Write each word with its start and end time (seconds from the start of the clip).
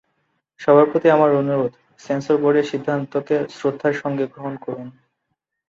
সবার 0.59 0.85
প্রতি 0.85 1.07
আমার 1.09 1.31
অনুরোধ, 1.35 1.71
সেন্সর 1.99 2.35
বোর্ডের 2.37 2.69
সিদ্ধান্তকে 2.71 3.35
শ্রদ্ধার 3.49 3.93
সঙ্গে 3.93 4.25
গ্রহণ 4.27 4.53
করুন। 4.57 4.87